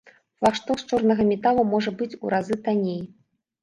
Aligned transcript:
Флагшток 0.39 0.81
з 0.85 0.87
чорнага 0.93 1.27
металу 1.31 1.69
можа 1.77 1.97
быць 2.03 2.13
у 2.23 2.37
разы 2.39 2.63
танней! 2.67 3.03